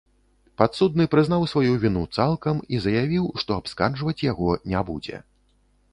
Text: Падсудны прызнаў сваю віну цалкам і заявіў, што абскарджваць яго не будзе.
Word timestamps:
Падсудны 0.61 1.05
прызнаў 1.15 1.45
сваю 1.51 1.75
віну 1.83 2.03
цалкам 2.19 2.63
і 2.77 2.81
заявіў, 2.85 3.25
што 3.45 3.51
абскарджваць 3.61 4.19
яго 4.31 4.49
не 4.73 4.81
будзе. 4.89 5.25